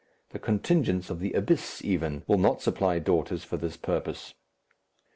[0.31, 4.33] The contingents of the Abyss, even, will not supply daughters for this purpose.